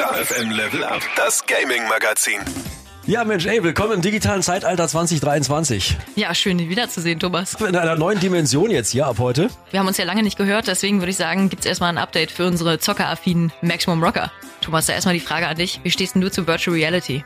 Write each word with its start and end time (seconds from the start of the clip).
Star 0.00 0.14
FM 0.14 0.50
Level 0.52 0.82
Up, 0.82 1.02
das 1.14 1.44
Gaming 1.44 1.86
Magazin. 1.86 2.40
Ja, 3.04 3.22
Mensch, 3.22 3.44
ey, 3.44 3.62
willkommen 3.62 3.92
im 3.92 4.00
digitalen 4.00 4.42
Zeitalter 4.42 4.88
2023. 4.88 5.98
Ja, 6.16 6.34
schön, 6.34 6.56
dich 6.56 6.70
wiederzusehen, 6.70 7.20
Thomas. 7.20 7.52
In 7.60 7.76
einer 7.76 7.96
neuen 7.96 8.18
Dimension 8.18 8.70
jetzt 8.70 8.92
hier 8.92 9.06
ab 9.06 9.18
heute. 9.18 9.50
Wir 9.70 9.78
haben 9.78 9.86
uns 9.86 9.98
ja 9.98 10.06
lange 10.06 10.22
nicht 10.22 10.38
gehört, 10.38 10.68
deswegen 10.68 11.00
würde 11.02 11.10
ich 11.10 11.18
sagen, 11.18 11.50
gibt's 11.50 11.66
erstmal 11.66 11.90
ein 11.90 11.98
Update 11.98 12.30
für 12.30 12.46
unsere 12.46 12.78
zockeraffinen 12.78 13.52
Maximum 13.60 14.02
Rocker. 14.02 14.32
Thomas, 14.62 14.86
da 14.86 14.94
erstmal 14.94 15.12
die 15.12 15.20
Frage 15.20 15.46
an 15.48 15.58
dich. 15.58 15.80
Wie 15.82 15.90
stehst 15.90 16.14
denn 16.14 16.22
du 16.22 16.30
zu 16.30 16.46
Virtual 16.46 16.74
Reality? 16.74 17.22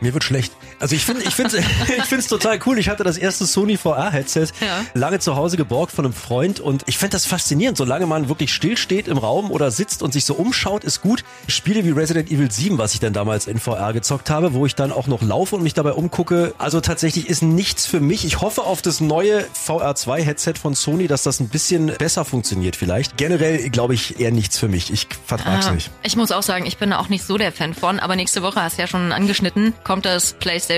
Mir 0.00 0.12
wird 0.12 0.24
schlecht. 0.24 0.52
Also 0.80 0.96
ich 0.96 1.04
finde, 1.04 1.22
ich 1.22 1.34
finde, 1.34 1.58
ich 1.98 2.04
finde 2.04 2.16
es 2.16 2.26
total 2.26 2.58
cool. 2.66 2.78
Ich 2.78 2.88
hatte 2.88 3.04
das 3.04 3.16
erste 3.18 3.44
Sony 3.46 3.76
VR-Headset 3.76 4.48
Ja. 4.60 4.84
lange 4.94 5.18
zu 5.18 5.36
Hause 5.36 5.56
geborgt 5.56 5.92
von 5.92 6.04
einem 6.06 6.14
Freund 6.14 6.58
und 6.58 6.82
ich 6.86 6.98
finde 6.98 7.12
das 7.12 7.26
faszinierend. 7.26 7.76
Solange 7.78 8.06
man 8.06 8.28
wirklich 8.28 8.52
still 8.52 8.76
steht 8.76 9.06
im 9.06 9.18
Raum 9.18 9.50
oder 9.50 9.70
sitzt 9.70 10.02
und 10.02 10.12
sich 10.12 10.24
so 10.24 10.34
umschaut, 10.34 10.82
ist 10.82 11.02
gut. 11.02 11.22
Spiele 11.48 11.84
wie 11.84 11.90
Resident 11.90 12.30
Evil 12.30 12.50
7, 12.50 12.78
was 12.78 12.94
ich 12.94 13.00
dann 13.00 13.12
damals 13.12 13.46
in 13.46 13.58
VR 13.60 13.92
gezockt 13.92 14.30
habe, 14.30 14.54
wo 14.54 14.64
ich 14.66 14.74
dann 14.74 14.90
auch 14.90 15.06
noch 15.06 15.22
laufe 15.22 15.54
und 15.56 15.62
mich 15.62 15.74
dabei 15.74 15.92
umgucke. 15.92 16.54
Also 16.58 16.80
tatsächlich 16.80 17.28
ist 17.28 17.42
nichts 17.42 17.84
für 17.86 18.00
mich. 18.00 18.24
Ich 18.24 18.40
hoffe 18.40 18.62
auf 18.62 18.80
das 18.82 19.00
neue 19.00 19.44
VR2-Headset 19.66 20.54
von 20.60 20.74
Sony, 20.74 21.06
dass 21.08 21.22
das 21.24 21.40
ein 21.40 21.48
bisschen 21.48 21.88
besser 21.98 22.24
funktioniert 22.24 22.74
vielleicht. 22.76 23.16
Generell 23.18 23.68
glaube 23.68 23.92
ich 23.94 24.18
eher 24.18 24.30
nichts 24.30 24.58
für 24.58 24.68
mich. 24.68 24.90
Ich 24.92 25.06
vertrag's 25.26 25.66
Ah, 25.66 25.72
nicht. 25.72 25.90
Ich 26.02 26.16
muss 26.16 26.30
auch 26.32 26.42
sagen, 26.42 26.64
ich 26.64 26.78
bin 26.78 26.90
da 26.90 26.98
auch 27.00 27.08
nicht 27.10 27.24
so 27.26 27.36
der 27.36 27.52
Fan 27.52 27.74
von, 27.74 28.00
aber 28.00 28.16
nächste 28.16 28.42
Woche 28.42 28.62
hast 28.62 28.78
du 28.78 28.82
ja 28.82 28.88
schon 28.88 29.12
angeschnitten, 29.12 29.74
kommt 29.84 30.06
das 30.06 30.32
PlayStation 30.32 30.69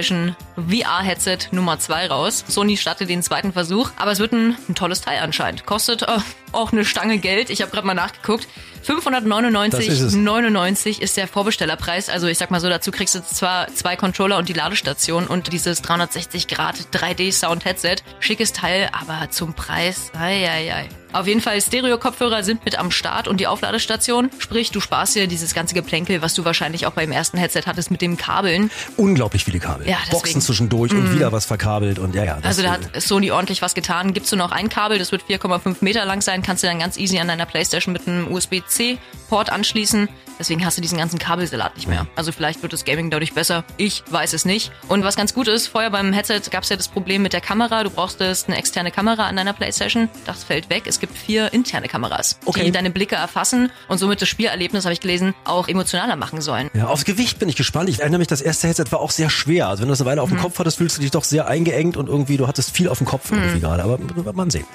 VR-Headset 0.56 1.38
Nummer 1.51 1.78
2 1.78 2.06
raus. 2.06 2.45
Sony 2.48 2.77
startet 2.77 3.10
den 3.10 3.23
zweiten 3.23 3.52
Versuch, 3.52 3.91
aber 3.96 4.12
es 4.12 4.18
wird 4.18 4.32
ein, 4.32 4.56
ein 4.68 4.74
tolles 4.74 5.02
Teil 5.02 5.18
anscheinend. 5.18 5.66
Kostet 5.66 6.02
äh, 6.02 6.18
auch 6.52 6.73
eine 6.73 6.84
Stange 6.84 7.18
Geld. 7.18 7.51
Ich 7.51 7.60
habe 7.60 7.70
gerade 7.70 7.87
mal 7.87 7.95
nachgeguckt. 7.95 8.48
Das 8.83 9.87
ist 9.87 10.01
es. 10.01 10.15
599,99 10.17 11.01
ist 11.01 11.17
der 11.17 11.29
Vorbestellerpreis. 11.29 12.09
Also 12.09 12.27
ich 12.27 12.39
sag 12.39 12.51
mal 12.51 12.61
so, 12.61 12.69
dazu 12.69 12.91
kriegst 12.91 13.15
du 13.15 13.23
zwar 13.25 13.69
zwei 13.75 13.97
Controller 13.97 14.39
und 14.39 14.49
die 14.49 14.53
Ladestation 14.55 15.27
und 15.27 15.52
dieses 15.52 15.83
360 15.83 16.49
Grad 16.49 16.77
3D 16.93 17.33
Sound 17.33 17.65
Headset. 17.65 17.97
Schickes 18.21 18.52
Teil, 18.52 18.89
aber 18.93 19.30
zum 19.30 19.55
Preis, 19.55 20.11
ei, 20.19 20.49
ei, 20.49 20.74
ei. 20.74 20.89
Auf 21.15 21.27
jeden 21.27 21.43
Fall, 21.43 21.61
Stereo-Kopfhörer 21.61 22.43
sind 22.43 22.65
mit 22.65 22.79
am 22.79 22.91
Start 22.91 23.29
und 23.29 23.39
die 23.39 23.47
Aufladestation. 23.47 24.30
Sprich, 24.39 24.71
du 24.71 24.80
sparst 24.80 25.15
dir 25.15 25.27
dieses 25.27 25.52
ganze 25.52 25.74
Geplänkel, 25.74 26.23
was 26.23 26.33
du 26.33 26.46
wahrscheinlich 26.46 26.87
auch 26.87 26.93
beim 26.93 27.13
ersten 27.13 27.37
Headset 27.37 27.65
hattest 27.67 27.91
mit 27.91 28.01
dem 28.01 28.17
Kabeln. 28.17 28.71
Unglaublich 28.96 29.45
viele 29.45 29.59
Kabel. 29.59 29.87
Ja, 29.87 29.99
deswegen. 30.07 30.13
Boxen 30.23 30.41
zwischendurch 30.41 30.93
und 30.93 31.15
wieder 31.15 31.30
was 31.30 31.45
verkabelt 31.45 31.99
und 31.99 32.15
ja, 32.15 32.24
ja. 32.24 32.37
das- 32.37 32.45
Also 32.46 32.63
da 32.63 32.71
hat 32.73 33.02
Sony 33.02 33.30
ordentlich 33.30 33.61
was 33.61 33.74
getan. 33.74 34.15
Gibst 34.15 34.33
du 34.33 34.37
noch 34.37 34.52
ein 34.52 34.71
Kabel, 34.71 34.99
das 34.99 35.13
wird 35.13 35.23
4,5 35.29 35.77
Meter 35.83 36.07
lang 36.07 36.23
sein, 36.23 36.41
kannst 36.43 36.63
du 36.63 36.67
dann 36.67 36.79
ganz 36.79 36.96
easy 36.96 37.19
an 37.19 37.29
deiner 37.29 37.45
Playstation 37.45 37.93
mit 37.93 38.09
einem 38.09 38.27
USB-C-Port 38.73 39.51
anschließen. 39.51 40.09
Deswegen 40.43 40.66
hast 40.66 40.76
du 40.76 40.82
diesen 40.82 40.98
ganzen 40.98 41.21
Kabelsalat 41.21 41.76
nicht 41.76 41.87
mehr. 41.87 42.04
Also 42.16 42.32
vielleicht 42.32 42.62
wird 42.62 42.73
das 42.73 42.85
Gaming 42.85 43.10
dadurch 43.10 43.32
besser. 43.32 43.62
Ich 43.76 44.02
weiß 44.10 44.32
es 44.32 44.45
nicht. 44.45 44.73
Und 44.88 45.04
was 45.04 45.15
ganz 45.15 45.34
gut 45.34 45.46
ist, 45.46 45.68
vorher 45.68 45.88
beim 45.88 46.12
Headset 46.12 46.40
gab 46.51 46.65
es 46.65 46.68
ja 46.68 46.74
das 46.74 46.88
Problem 46.88 47.23
mit 47.23 47.32
der 47.32 47.40
Kamera. 47.40 47.84
Du 47.84 47.90
brauchtest 47.90 48.49
eine 48.49 48.57
externe 48.57 48.90
Kamera 48.90 49.29
an 49.29 49.37
deiner 49.37 49.52
Playstation. 49.52 50.09
Das 50.26 50.43
fällt 50.43 50.68
weg. 50.68 50.82
Es 50.87 50.99
gibt 50.99 51.16
vier 51.16 51.52
interne 51.52 51.87
Kameras, 51.87 52.40
Okay. 52.45 52.65
die 52.65 52.73
deine 52.73 52.90
Blicke 52.90 53.15
erfassen 53.15 53.71
und 53.87 53.99
somit 53.99 54.21
das 54.21 54.29
Spielerlebnis, 54.29 54.84
habe 54.84 54.95
ich 54.95 54.99
gelesen, 55.01 55.32
auch 55.45 55.68
emotionaler 55.68 56.16
machen 56.16 56.40
sollen. 56.40 56.71
Ja, 56.74 56.88
aufs 56.88 57.04
Gewicht 57.04 57.38
bin 57.38 57.49
ich 57.49 57.54
gespannt. 57.54 57.88
Ich 57.88 58.01
erinnere 58.01 58.18
mich, 58.18 58.27
das 58.27 58.40
erste 58.40 58.66
Headset 58.66 58.87
war 58.90 58.99
auch 58.99 59.12
sehr 59.12 59.30
schwer. 59.30 59.68
Also 59.68 59.82
wenn 59.82 59.88
du 59.88 59.93
das 59.93 60.01
eine 60.01 60.10
Weile 60.10 60.23
auf 60.23 60.30
Mhm. 60.30 60.38
dem 60.38 60.43
Kopf 60.43 60.59
hattest, 60.59 60.79
fühlst 60.79 60.96
du 60.96 61.02
dich 61.02 61.12
doch 61.12 61.23
sehr 61.23 61.46
eingeengt 61.46 61.96
und 61.96 62.09
irgendwie, 62.09 62.37
du 62.37 62.49
hattest 62.49 62.74
viel 62.77 62.88
auf 62.88 62.99
dem 62.99 63.06
Kopf 63.06 63.30
Mhm. 63.30 63.38
irgendwie 63.38 63.60
gerade. 63.60 63.84
Aber 63.84 63.96
wird 64.00 64.34
man 64.34 64.50
sehen. 64.50 64.66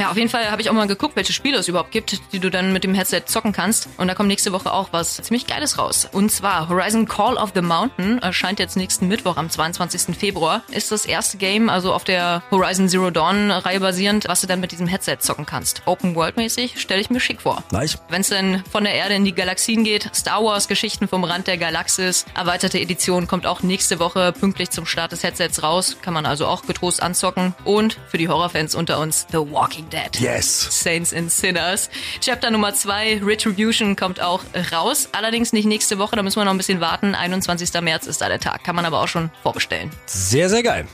Ja, 0.00 0.10
auf 0.10 0.16
jeden 0.16 0.28
Fall 0.28 0.50
habe 0.50 0.60
ich 0.60 0.68
auch 0.68 0.74
mal 0.74 0.88
geguckt, 0.88 1.14
welche 1.14 1.32
Spiele 1.32 1.56
es 1.58 1.68
überhaupt 1.68 1.92
gibt, 1.92 2.18
die 2.32 2.40
du 2.40 2.50
dann 2.50 2.72
mit 2.72 2.82
dem 2.82 2.94
Headset 2.94 3.22
zocken 3.26 3.52
kannst. 3.52 3.88
Und 3.96 4.08
da 4.08 4.14
kommt 4.16 4.28
nächste 4.28 4.50
Woche 4.50 4.72
auch 4.72 4.88
was 4.90 5.03
ziemlich 5.12 5.46
Geiles 5.46 5.78
raus. 5.78 6.08
Und 6.10 6.30
zwar 6.30 6.68
Horizon 6.68 7.06
Call 7.06 7.36
of 7.36 7.52
the 7.54 7.60
Mountain 7.60 8.18
erscheint 8.18 8.58
jetzt 8.58 8.76
nächsten 8.76 9.08
Mittwoch 9.08 9.36
am 9.36 9.50
22. 9.50 10.16
Februar. 10.16 10.62
Ist 10.70 10.90
das 10.90 11.06
erste 11.06 11.36
Game, 11.36 11.68
also 11.68 11.92
auf 11.92 12.04
der 12.04 12.42
Horizon 12.50 12.88
Zero 12.88 13.10
Dawn 13.10 13.50
Reihe 13.50 13.80
basierend, 13.80 14.26
was 14.28 14.40
du 14.40 14.46
dann 14.46 14.60
mit 14.60 14.72
diesem 14.72 14.86
Headset 14.86 15.18
zocken 15.20 15.46
kannst. 15.46 15.82
Open 15.86 16.14
World 16.14 16.36
mäßig 16.36 16.80
stelle 16.80 17.00
ich 17.00 17.10
mir 17.10 17.20
schick 17.20 17.42
vor. 17.42 17.62
Nice. 17.70 17.98
Wenn 18.08 18.22
es 18.22 18.28
dann 18.28 18.64
von 18.70 18.84
der 18.84 18.94
Erde 18.94 19.14
in 19.14 19.24
die 19.24 19.34
Galaxien 19.34 19.84
geht, 19.84 20.10
Star 20.14 20.42
Wars 20.44 20.68
Geschichten 20.68 21.08
vom 21.08 21.24
Rand 21.24 21.46
der 21.46 21.58
Galaxis, 21.58 22.26
erweiterte 22.34 22.78
Edition 22.78 23.26
kommt 23.26 23.46
auch 23.46 23.62
nächste 23.62 23.98
Woche 23.98 24.32
pünktlich 24.32 24.70
zum 24.70 24.86
Start 24.86 25.12
des 25.12 25.22
Headsets 25.22 25.62
raus, 25.62 25.96
kann 26.02 26.14
man 26.14 26.26
also 26.26 26.46
auch 26.46 26.66
getrost 26.66 27.02
anzocken 27.02 27.54
und 27.64 27.98
für 28.08 28.18
die 28.18 28.28
Horrorfans 28.28 28.74
unter 28.74 28.98
uns 28.98 29.26
The 29.30 29.38
Walking 29.38 29.88
Dead. 29.90 30.20
Yes. 30.20 30.82
Saints 30.82 31.12
and 31.12 31.30
Sinners. 31.30 31.90
Chapter 32.20 32.50
Nummer 32.50 32.74
2, 32.74 33.20
Retribution, 33.24 33.96
kommt 33.96 34.20
auch 34.20 34.42
raus. 34.72 34.93
Allerdings 35.12 35.52
nicht 35.52 35.66
nächste 35.66 35.98
Woche, 35.98 36.16
da 36.16 36.22
müssen 36.22 36.40
wir 36.40 36.44
noch 36.44 36.52
ein 36.52 36.56
bisschen 36.58 36.80
warten. 36.80 37.14
21. 37.14 37.72
März 37.80 38.06
ist 38.06 38.20
da 38.20 38.28
der 38.28 38.40
Tag. 38.40 38.64
Kann 38.64 38.76
man 38.76 38.84
aber 38.84 39.00
auch 39.00 39.08
schon 39.08 39.30
vorbestellen. 39.42 39.90
Sehr, 40.06 40.48
sehr 40.48 40.62
geil. 40.62 40.86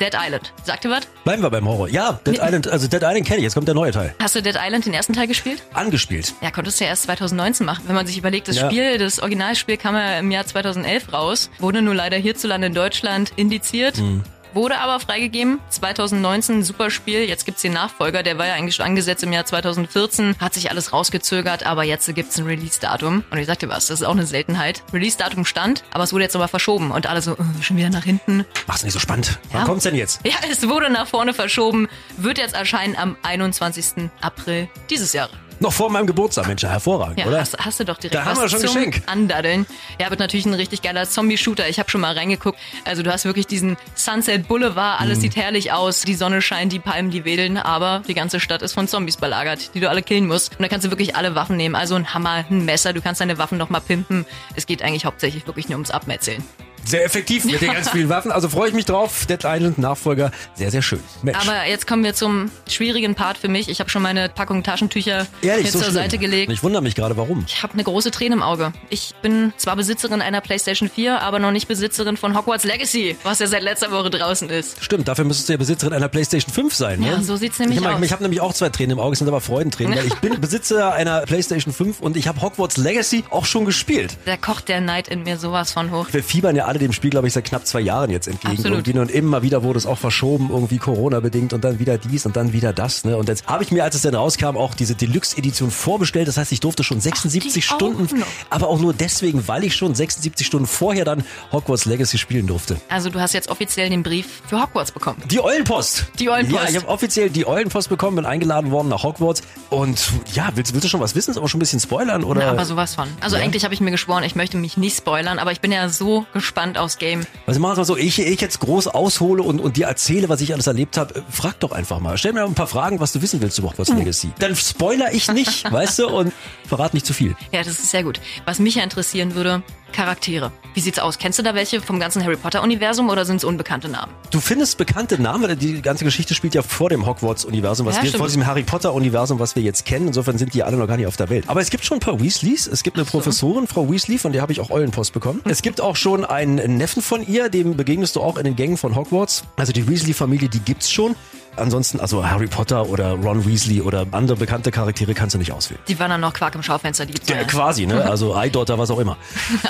Dead 0.00 0.14
Island. 0.18 0.52
Sagt 0.64 0.84
ihr 0.84 0.90
was? 0.90 1.02
Bleiben 1.22 1.42
wir 1.42 1.50
beim 1.50 1.68
Horror. 1.68 1.88
Ja, 1.88 2.18
Dead 2.26 2.38
Island, 2.42 2.66
also 2.66 2.88
Dead 2.88 3.02
Island 3.02 3.26
kenne 3.26 3.38
ich. 3.38 3.44
Jetzt 3.44 3.54
kommt 3.54 3.68
der 3.68 3.74
neue 3.74 3.92
Teil. 3.92 4.14
Hast 4.20 4.34
du 4.34 4.42
Dead 4.42 4.56
Island 4.58 4.86
den 4.86 4.94
ersten 4.94 5.12
Teil 5.12 5.26
gespielt? 5.28 5.62
Angespielt. 5.74 6.34
Ja, 6.40 6.50
konntest 6.50 6.80
du 6.80 6.84
ja 6.84 6.90
erst 6.90 7.04
2019 7.04 7.64
machen. 7.66 7.84
Wenn 7.86 7.94
man 7.94 8.06
sich 8.06 8.16
überlegt, 8.18 8.48
das 8.48 8.56
Ja. 8.56 8.70
Spiel, 8.70 8.98
das 8.98 9.20
Originalspiel 9.20 9.76
kam 9.76 9.94
ja 9.94 10.18
im 10.18 10.30
Jahr 10.30 10.46
2011 10.46 11.12
raus, 11.12 11.50
wurde 11.58 11.82
nur 11.82 11.94
leider 11.94 12.16
hierzulande 12.16 12.68
in 12.68 12.74
Deutschland 12.74 13.32
indiziert. 13.36 13.98
Mhm. 13.98 14.22
Wurde 14.54 14.78
aber 14.78 15.00
freigegeben. 15.00 15.60
2019, 15.70 16.62
super 16.62 16.90
Spiel. 16.90 17.20
Jetzt 17.20 17.44
gibt's 17.46 17.62
den 17.62 17.72
Nachfolger. 17.72 18.22
Der 18.22 18.38
war 18.38 18.46
ja 18.46 18.54
eigentlich 18.54 18.74
schon 18.76 18.86
angesetzt 18.86 19.22
im 19.22 19.32
Jahr 19.32 19.44
2014. 19.44 20.36
Hat 20.40 20.54
sich 20.54 20.70
alles 20.70 20.92
rausgezögert, 20.92 21.64
aber 21.64 21.84
jetzt 21.84 22.12
gibt's 22.14 22.38
ein 22.38 22.46
Release-Datum. 22.46 23.24
Und 23.30 23.38
ich 23.38 23.46
sagte 23.46 23.68
was, 23.68 23.86
das 23.86 24.00
ist 24.00 24.06
auch 24.06 24.12
eine 24.12 24.26
Seltenheit. 24.26 24.82
Release-Datum 24.92 25.44
stand, 25.44 25.84
aber 25.92 26.04
es 26.04 26.12
wurde 26.12 26.24
jetzt 26.24 26.36
aber 26.36 26.48
verschoben. 26.48 26.90
Und 26.90 27.06
alle 27.06 27.22
so, 27.22 27.32
äh, 27.32 27.62
schon 27.62 27.76
wieder 27.76 27.90
nach 27.90 28.04
hinten. 28.04 28.44
Mach's 28.66 28.82
nicht 28.84 28.92
so 28.92 28.98
spannend. 28.98 29.38
Wann 29.52 29.60
Ja. 29.62 29.66
kommt's 29.66 29.84
denn 29.84 29.94
jetzt? 29.94 30.20
Ja, 30.24 30.34
es 30.50 30.68
wurde 30.68 30.90
nach 30.90 31.06
vorne 31.06 31.34
verschoben. 31.34 31.88
Wird 32.16 32.38
jetzt 32.38 32.54
erscheinen 32.54 32.96
am 32.96 33.16
21. 33.22 34.10
April 34.20 34.68
dieses 34.90 35.12
Jahres. 35.12 35.32
Noch 35.62 35.72
vor 35.72 35.90
meinem 35.90 36.08
Geburtstag, 36.08 36.48
Mensch, 36.48 36.64
hervorragend, 36.64 37.20
Ja, 37.20 37.26
oder? 37.26 37.38
hast, 37.40 37.56
hast 37.56 37.78
du 37.78 37.84
doch 37.84 37.96
direkt 37.96 38.16
Da 38.16 38.24
haben 38.24 38.36
wir 38.40 38.48
schon 38.48 38.58
zum 38.60 38.74
Geschenk. 38.74 39.02
Andaddeln. 39.06 39.64
Ja, 40.00 40.10
wird 40.10 40.18
natürlich 40.18 40.44
ein 40.44 40.54
richtig 40.54 40.82
geiler 40.82 41.08
Zombie-Shooter. 41.08 41.68
Ich 41.68 41.78
habe 41.78 41.88
schon 41.88 42.00
mal 42.00 42.12
reingeguckt. 42.18 42.58
Also 42.84 43.04
du 43.04 43.12
hast 43.12 43.24
wirklich 43.26 43.46
diesen 43.46 43.76
Sunset 43.94 44.48
Boulevard, 44.48 45.00
alles 45.00 45.18
Mhm. 45.18 45.22
sieht 45.22 45.36
herrlich 45.36 45.70
aus, 45.72 46.00
die 46.02 46.14
Sonne 46.14 46.42
scheint, 46.42 46.72
die 46.72 46.80
Palmen, 46.80 47.12
die 47.12 47.24
wedeln, 47.24 47.56
aber 47.58 48.02
die 48.08 48.14
ganze 48.14 48.40
Stadt 48.40 48.60
ist 48.62 48.72
von 48.72 48.88
Zombies 48.88 49.16
belagert, 49.18 49.72
die 49.74 49.80
du 49.80 49.88
alle 49.88 50.02
killen 50.02 50.26
musst. 50.26 50.50
Und 50.58 50.62
da 50.62 50.68
kannst 50.68 50.84
du 50.84 50.90
wirklich 50.90 51.14
alle 51.14 51.36
Waffen 51.36 51.56
nehmen. 51.56 51.76
Also 51.76 51.94
ein 51.94 52.12
Hammer, 52.12 52.44
ein 52.50 52.64
Messer, 52.64 52.92
du 52.92 53.00
kannst 53.00 53.20
deine 53.20 53.38
Waffen 53.38 53.56
noch 53.56 53.70
mal 53.70 53.80
pimpen. 53.80 54.26
Es 54.56 54.66
geht 54.66 54.82
eigentlich 54.82 55.04
hauptsächlich 55.04 55.46
wirklich 55.46 55.68
nur 55.68 55.76
ums 55.76 55.92
Abmetzeln. 55.92 56.42
Sehr 56.84 57.04
effektiv 57.04 57.44
mit 57.44 57.60
den 57.60 57.72
ganz 57.72 57.88
vielen 57.90 58.08
Waffen. 58.08 58.32
Also 58.32 58.48
freue 58.48 58.68
ich 58.68 58.74
mich 58.74 58.84
drauf. 58.84 59.26
Dead 59.26 59.40
Island 59.44 59.78
Nachfolger. 59.78 60.30
Sehr, 60.54 60.70
sehr 60.70 60.82
schön. 60.82 61.00
Mensch. 61.22 61.38
Aber 61.40 61.66
jetzt 61.66 61.86
kommen 61.86 62.04
wir 62.04 62.14
zum 62.14 62.50
schwierigen 62.68 63.14
Part 63.14 63.38
für 63.38 63.48
mich. 63.48 63.68
Ich 63.68 63.80
habe 63.80 63.88
schon 63.90 64.02
meine 64.02 64.28
Packung 64.28 64.62
Taschentücher 64.62 65.26
Ehrlich, 65.42 65.66
mir 65.66 65.70
so 65.72 65.78
zur 65.78 65.84
schlimm. 65.88 65.94
Seite 65.94 66.18
gelegt. 66.18 66.50
Ich 66.52 66.62
wundere 66.62 66.82
mich 66.82 66.94
gerade, 66.94 67.16
warum. 67.16 67.44
Ich 67.46 67.62
habe 67.62 67.74
eine 67.74 67.84
große 67.84 68.10
Träne 68.10 68.34
im 68.36 68.42
Auge. 68.42 68.72
Ich 68.90 69.14
bin 69.22 69.52
zwar 69.56 69.76
Besitzerin 69.76 70.20
einer 70.22 70.40
PlayStation 70.40 70.88
4, 70.88 71.20
aber 71.22 71.38
noch 71.38 71.52
nicht 71.52 71.68
Besitzerin 71.68 72.16
von 72.16 72.36
Hogwarts 72.36 72.64
Legacy, 72.64 73.16
was 73.22 73.38
ja 73.38 73.46
seit 73.46 73.62
letzter 73.62 73.90
Woche 73.92 74.10
draußen 74.10 74.50
ist. 74.50 74.82
Stimmt, 74.82 75.08
dafür 75.08 75.24
müsstest 75.24 75.48
du 75.48 75.52
ja 75.54 75.56
Besitzerin 75.58 75.92
einer 75.94 76.08
PlayStation 76.08 76.52
5 76.52 76.74
sein. 76.74 77.00
Ne? 77.00 77.06
Ja, 77.08 77.22
so 77.22 77.36
sieht's 77.36 77.58
nämlich 77.58 77.78
ich 77.78 77.84
hab- 77.86 77.94
aus. 77.96 78.02
Ich 78.02 78.12
habe 78.12 78.22
nämlich 78.22 78.40
auch 78.40 78.52
zwei 78.52 78.68
Tränen 78.68 78.92
im 78.92 78.98
Auge, 78.98 79.12
es 79.12 79.18
sind 79.20 79.28
aber 79.28 79.40
Freudentränen, 79.40 79.98
ich 80.06 80.14
bin 80.16 80.40
Besitzer 80.40 80.92
einer 80.92 81.20
PlayStation 81.22 81.72
5 81.72 82.00
und 82.00 82.16
ich 82.16 82.26
habe 82.28 82.40
Hogwarts 82.42 82.76
Legacy 82.76 83.24
auch 83.30 83.44
schon 83.46 83.64
gespielt. 83.64 84.16
Da 84.24 84.36
kocht 84.36 84.68
der 84.68 84.80
Neid 84.80 85.08
in 85.08 85.22
mir 85.22 85.38
sowas 85.38 85.72
von 85.72 85.90
hoch. 85.90 86.06
Wir 86.12 86.22
fiebern 86.24 86.56
ja 86.56 86.66
alle 86.72 86.78
dem 86.78 86.92
Spiel, 86.94 87.10
glaube 87.10 87.26
ich, 87.28 87.34
seit 87.34 87.44
knapp 87.44 87.66
zwei 87.66 87.80
Jahren 87.80 88.08
jetzt 88.10 88.28
entgegen. 88.28 88.98
Und 88.98 89.10
immer 89.10 89.42
wieder 89.42 89.62
wurde 89.62 89.78
es 89.78 89.84
auch 89.84 89.98
verschoben, 89.98 90.48
irgendwie 90.50 90.78
Corona-bedingt 90.78 91.52
und 91.52 91.62
dann 91.64 91.78
wieder 91.78 91.98
dies 91.98 92.24
und 92.24 92.34
dann 92.34 92.54
wieder 92.54 92.72
das. 92.72 93.04
Ne? 93.04 93.14
Und 93.18 93.28
jetzt 93.28 93.46
habe 93.46 93.62
ich 93.62 93.70
mir, 93.72 93.84
als 93.84 93.94
es 93.94 94.00
dann 94.00 94.14
rauskam, 94.14 94.56
auch 94.56 94.74
diese 94.74 94.94
Deluxe-Edition 94.94 95.70
vorbestellt. 95.70 96.28
Das 96.28 96.38
heißt, 96.38 96.50
ich 96.50 96.60
durfte 96.60 96.82
schon 96.82 96.98
76 96.98 97.70
auch 97.70 97.74
Stunden, 97.74 98.18
noch. 98.20 98.26
aber 98.48 98.68
auch 98.68 98.78
nur 98.78 98.94
deswegen, 98.94 99.46
weil 99.48 99.64
ich 99.64 99.76
schon 99.76 99.94
76 99.94 100.46
Stunden 100.46 100.66
vorher 100.66 101.04
dann 101.04 101.24
Hogwarts 101.52 101.84
Legacy 101.84 102.16
spielen 102.16 102.46
durfte. 102.46 102.80
Also 102.88 103.10
du 103.10 103.20
hast 103.20 103.34
jetzt 103.34 103.50
offiziell 103.50 103.90
den 103.90 104.02
Brief 104.02 104.26
für 104.48 104.62
Hogwarts 104.62 104.92
bekommen. 104.92 105.22
Die 105.30 105.40
Eulenpost. 105.44 106.06
Die 106.18 106.30
Eulenpost. 106.30 106.62
Ja, 106.64 106.70
ich 106.70 106.76
habe 106.76 106.88
offiziell 106.88 107.28
die 107.28 107.46
Eulenpost 107.46 107.90
bekommen, 107.90 108.16
bin 108.16 108.24
eingeladen 108.24 108.70
worden 108.70 108.88
nach 108.88 109.02
Hogwarts. 109.02 109.42
Und 109.68 110.10
ja, 110.32 110.48
willst, 110.54 110.72
willst 110.72 110.84
du 110.86 110.88
schon 110.88 111.00
was 111.00 111.14
wissen? 111.14 111.36
Aber 111.36 111.48
schon 111.50 111.58
ein 111.58 111.60
bisschen 111.60 111.80
spoilern? 111.80 112.24
Oder? 112.24 112.40
Na, 112.46 112.50
aber 112.52 112.64
sowas 112.64 112.94
von. 112.94 113.08
Also 113.20 113.36
Ja. 113.36 113.42
eigentlich 113.42 113.64
habe 113.64 113.74
ich 113.74 113.80
mir 113.80 113.90
geschworen, 113.90 114.22
ich 114.24 114.34
möchte 114.36 114.56
mich 114.56 114.76
nicht 114.78 114.96
spoilern, 114.96 115.38
aber 115.38 115.52
ich 115.52 115.60
bin 115.60 115.70
ja 115.72 115.88
so 115.90 116.24
gespannt 116.32 116.61
aufs 116.74 116.98
Game. 116.98 117.26
Also 117.46 117.60
machen 117.60 117.76
wir 117.76 117.84
so, 117.84 117.96
ich, 117.96 118.18
ich 118.18 118.40
jetzt 118.40 118.60
groß 118.60 118.88
aushole 118.88 119.42
und, 119.42 119.60
und 119.60 119.76
dir 119.76 119.86
erzähle, 119.86 120.28
was 120.28 120.40
ich 120.40 120.52
alles 120.52 120.66
erlebt 120.66 120.96
habe, 120.96 121.22
frag 121.28 121.58
doch 121.60 121.72
einfach 121.72 122.00
mal. 122.00 122.16
Stell 122.18 122.32
mir 122.32 122.44
ein 122.44 122.54
paar 122.54 122.66
Fragen, 122.66 123.00
was 123.00 123.12
du 123.12 123.22
wissen 123.22 123.40
willst 123.42 123.56
zu 123.56 123.62
Hogwarts 123.62 123.92
Legacy. 123.92 124.30
Dann 124.38 124.54
spoiler 124.56 125.12
ich 125.12 125.30
nicht, 125.30 125.70
weißt 125.70 126.00
du, 126.00 126.08
und 126.08 126.32
verrat 126.72 126.94
nicht 126.94 127.04
zu 127.04 127.12
viel. 127.12 127.36
Ja, 127.52 127.58
das 127.62 127.78
ist 127.78 127.90
sehr 127.90 128.02
gut. 128.02 128.18
Was 128.46 128.58
mich 128.58 128.76
ja 128.76 128.82
interessieren 128.82 129.34
würde, 129.34 129.62
Charaktere. 129.92 130.52
Wie 130.72 130.80
sieht's 130.80 130.98
aus? 130.98 131.18
Kennst 131.18 131.38
du 131.38 131.42
da 131.42 131.54
welche 131.54 131.82
vom 131.82 132.00
ganzen 132.00 132.24
Harry 132.24 132.36
Potter-Universum 132.36 133.10
oder 133.10 133.26
sind 133.26 133.36
es 133.36 133.44
unbekannte 133.44 133.90
Namen? 133.90 134.10
Du 134.30 134.40
findest 134.40 134.78
bekannte 134.78 135.20
Namen, 135.20 135.42
weil 135.46 135.54
die 135.54 135.82
ganze 135.82 136.06
Geschichte 136.06 136.34
spielt 136.34 136.54
ja 136.54 136.62
vor 136.62 136.88
dem 136.88 137.04
Hogwarts-Universum, 137.04 137.84
was 137.86 137.96
Ja, 137.96 138.02
wir 138.02 138.08
stimmt. 138.08 138.20
vor 138.20 138.26
diesem 138.28 138.46
Harry 138.46 138.62
Potter-Universum, 138.62 139.38
was 139.38 139.54
wir 139.54 139.62
jetzt 139.62 139.84
kennen. 139.84 140.06
Insofern 140.06 140.38
sind 140.38 140.54
die 140.54 140.62
alle 140.62 140.78
noch 140.78 140.86
gar 140.86 140.96
nicht 140.96 141.06
auf 141.06 141.18
der 141.18 141.28
Welt. 141.28 141.44
Aber 141.48 141.60
es 141.60 141.68
gibt 141.68 141.84
schon 141.84 141.98
ein 141.98 142.00
paar 142.00 142.18
Weasleys. 142.22 142.66
Es 142.66 142.82
gibt 142.82 142.96
eine 142.96 143.04
Professorin, 143.04 143.66
Frau 143.66 143.90
Weasley, 143.90 144.16
von 144.16 144.32
der 144.32 144.40
habe 144.40 144.52
ich 144.52 144.60
auch 144.60 144.70
Eulenpost 144.70 145.12
bekommen. 145.12 145.42
Es 145.44 145.60
gibt 145.60 145.82
auch 145.82 145.96
schon 145.96 146.24
einen 146.24 146.78
Neffen 146.78 147.02
von 147.02 147.26
ihr, 147.26 147.50
dem 147.50 147.76
begegnest 147.76 148.16
du 148.16 148.22
auch 148.22 148.38
in 148.38 148.44
den 148.44 148.56
Gängen 148.56 148.78
von 148.78 148.96
Hogwarts. 148.96 149.44
Also 149.56 149.72
die 149.72 149.86
Weasley-Familie, 149.86 150.48
die 150.48 150.60
gibt's 150.60 150.90
schon. 150.90 151.14
Ansonsten, 151.56 152.00
also 152.00 152.26
Harry 152.26 152.46
Potter 152.46 152.88
oder 152.88 153.12
Ron 153.12 153.46
Weasley 153.46 153.80
oder 153.80 154.06
andere 154.12 154.36
bekannte 154.36 154.70
Charaktere 154.70 155.14
kannst 155.14 155.34
du 155.34 155.38
nicht 155.38 155.52
auswählen. 155.52 155.80
Die 155.88 155.98
waren 155.98 156.10
dann 156.10 156.20
noch 156.20 156.32
Quark 156.32 156.54
im 156.54 156.62
Schaufenster, 156.62 157.06
die 157.06 157.14
gibt's 157.14 157.28
Ja, 157.28 157.42
quasi, 157.44 157.86
ne? 157.86 158.04
Also 158.04 158.34
Eidaughter, 158.34 158.78
was 158.78 158.90
auch 158.90 158.98
immer. 158.98 159.16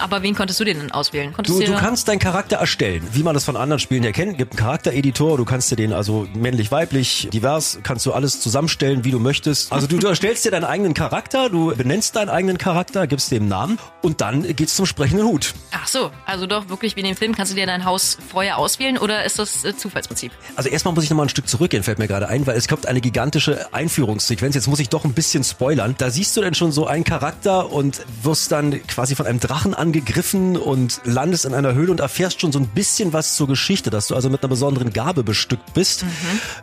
Aber 0.01 0.23
wen 0.23 0.35
konntest 0.35 0.61
du 0.61 0.65
denn 0.65 0.79
denn 0.81 0.93
auswählen? 0.93 1.33
Konntest 1.33 1.59
Du, 1.59 1.65
du 1.65 1.75
kannst 1.77 2.09
deinen 2.09 2.19
Charakter 2.19 2.57
erstellen, 2.57 3.07
wie 3.13 3.23
man 3.23 3.35
das 3.35 3.45
von 3.45 3.57
anderen 3.57 3.81
Spielen 3.81 4.03
ja 4.03 4.13
kennt. 4.13 4.39
Gibt 4.39 4.53
einen 4.53 4.59
Charaktereditor, 4.59 5.37
du 5.37 5.45
kannst 5.45 5.71
dir 5.71 5.77
den 5.77 5.93
also 5.93 6.27
männlich, 6.35 6.71
weiblich, 6.71 7.29
divers, 7.33 7.79
kannst 7.83 8.07
du 8.07 8.13
alles 8.13 8.41
zusammenstellen, 8.41 9.05
wie 9.05 9.11
du 9.11 9.19
möchtest. 9.19 9.73
Also 9.73 9.87
du, 9.87 9.99
du 9.99 10.07
erstellst 10.07 10.45
dir 10.45 10.51
deinen 10.51 10.65
eigenen 10.65 10.95
Charakter, 10.95 11.49
du 11.51 11.75
benennst 11.75 12.17
deinen 12.17 12.29
eigenen 12.29 12.59
Charakter, 12.59 13.07
gibst 13.07 13.31
dem 13.31 13.49
Namen 13.49 13.79
und 14.03 14.21
dann 14.21 14.43
geht's 14.55 14.75
zum 14.77 14.87
sprechenden 14.87 15.27
Hut. 15.27 15.55
Ach 15.73 15.87
so, 15.87 16.11
also 16.27 16.47
doch 16.47 16.69
wirklich 16.69 16.97
wie 16.97 17.01
in 17.01 17.07
dem 17.07 17.17
Film, 17.17 17.35
kannst 17.35 17.53
du 17.53 17.57
dir 17.57 17.67
dein 17.67 17.85
Haus 17.85 18.19
vorher 18.29 18.59
auswählen 18.59 18.99
oder 18.99 19.25
ist 19.25 19.39
das 19.39 19.65
äh, 19.65 19.77
Zufallsprinzip? 19.77 20.33
Also 20.57 20.69
erstmal 20.69 20.95
muss 20.95 21.05
ich 21.05 21.11
nochmal 21.11 21.27
ein 21.27 21.31
Stück 21.31 21.49
zurückgehen, 21.73 21.83
fällt 21.83 21.99
mir 21.99 22.09
gerade 22.09 22.29
ein, 22.29 22.47
weil 22.47 22.57
es 22.57 22.69
kommt 22.69 22.87
eine 22.87 23.01
gigantische 23.01 23.73
Einführungssequenz. 23.73 24.55
Jetzt 24.55 24.69
muss 24.69 24.79
ich 24.79 24.89
doch 24.89 25.05
ein 25.05 25.15
bisschen 25.15 25.43
spoilern. 25.43 25.95
Da 25.99 26.11
siehst 26.11 26.37
du 26.37 26.41
denn 26.43 26.55
schon 26.55 26.73
so 26.73 26.87
einen 26.87 27.05
Charakter 27.05 27.73
und 27.73 28.03
wirst 28.23 28.53
dann 28.53 28.87
quasi 28.87 29.15
von 29.15 29.27
einem 29.27 29.41
Drachen 29.41 29.75
angegriffen 29.75 30.57
und 30.57 31.01
landest 31.05 31.45
in 31.45 31.55
einer 31.55 31.75
Höhle 31.75 31.91
und 31.91 32.01
erfährst 32.01 32.41
schon 32.41 32.53
so 32.53 32.59
ein 32.59 32.67
bisschen 32.67 33.13
was 33.13 33.37
zur 33.37 33.49
Geschichte, 33.49 33.91
dass 33.91 34.09
du 34.09 34.15
also 34.15 34.29
mit 34.29 34.43
einer 34.43 34.51
besonderen 34.51 34.93
Gabe 34.93 35.25
bestückt 35.25 35.73
bist. 35.75 36.05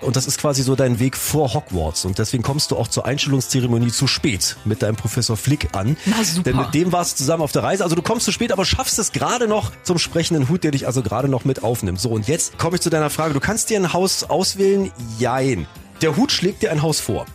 Und 0.02 0.16
das 0.16 0.28
ist 0.28 0.40
quasi 0.40 0.62
so 0.62 0.76
dein 0.76 1.00
Weg 1.00 1.18
vor 1.18 1.54
Hogwarts. 1.54 2.06
Und 2.06 2.20
deswegen 2.20 2.44
kommst 2.44 2.72
du 2.72 2.78
auch 2.78 2.88
zur 2.88 3.06
Einstellungszeremonie 3.06 3.92
zu 3.92 4.08
spät 4.08 4.58
mit 4.66 4.82
deinem 4.84 4.96
Professor 4.96 5.38
Flick 5.38 5.70
an. 5.76 5.98
Na, 6.06 6.24
super. 6.24 6.44
Denn 6.44 6.58
mit 6.58 6.74
dem 6.74 6.92
warst 6.92 7.14
du 7.14 7.18
zusammen 7.18 7.44
auf 7.44 7.52
der 7.52 7.64
Reise. 7.64 7.84
Also 7.84 7.96
du 7.96 8.02
kommst 8.02 8.26
zu 8.26 8.32
spät, 8.32 8.52
aber 8.52 8.66
schaffst 8.66 9.00
es 9.00 9.12
gerade 9.12 9.48
noch 9.48 9.72
zum 9.84 9.98
sprechenden 9.98 10.50
Hut, 10.50 10.64
der 10.64 10.72
dich 10.72 10.86
also 10.86 11.02
gerade 11.02 11.28
noch 11.28 11.46
mit 11.46 11.64
aufnimmt. 11.64 12.00
So, 12.00 12.10
und 12.10 12.28
jetzt 12.28 12.58
komme 12.58 12.76
ich 12.76 12.82
zu 12.82 12.90
deiner 12.90 13.10
Frage. 13.10 13.34
Du 13.34 13.40
kannst 13.40 13.70
dir 13.70 13.80
ein 13.80 13.94
Haus 13.94 14.24
auswählen? 14.24 14.92
Jein. 15.18 15.68
Der 16.02 16.16
Hut 16.16 16.32
schlägt 16.32 16.62
dir 16.62 16.72
ein 16.72 16.82
Haus 16.82 17.00
vor. 17.00 17.26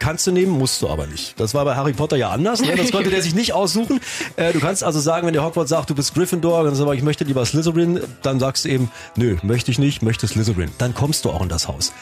Kannst 0.00 0.26
du 0.26 0.32
nehmen, 0.32 0.50
musst 0.50 0.80
du 0.82 0.88
aber 0.88 1.06
nicht. 1.06 1.38
Das 1.38 1.54
war 1.54 1.64
bei 1.64 1.76
Harry 1.76 1.92
Potter 1.92 2.16
ja 2.16 2.30
anders. 2.30 2.60
Ne? 2.62 2.74
Das 2.74 2.90
konnte 2.90 3.10
der 3.10 3.22
sich 3.22 3.34
nicht 3.34 3.52
aussuchen. 3.52 4.00
Äh, 4.36 4.52
du 4.52 4.58
kannst 4.58 4.82
also 4.82 4.98
sagen, 4.98 5.26
wenn 5.26 5.34
der 5.34 5.44
Hogwarts 5.44 5.70
sagt, 5.70 5.90
du 5.90 5.94
bist 5.94 6.14
Gryffindor, 6.14 6.64
dann 6.64 6.74
sagst 6.74 6.88
du, 6.88 6.92
ich 6.92 7.02
möchte 7.02 7.24
lieber 7.24 7.44
Slytherin, 7.44 8.00
dann 8.22 8.40
sagst 8.40 8.64
du 8.64 8.70
eben, 8.70 8.90
nö, 9.14 9.36
möchte 9.42 9.70
ich 9.70 9.78
nicht, 9.78 10.02
möchte 10.02 10.26
Slytherin. 10.26 10.70
Dann 10.78 10.94
kommst 10.94 11.24
du 11.24 11.30
auch 11.30 11.42
in 11.42 11.48
das 11.48 11.68
Haus. 11.68 11.92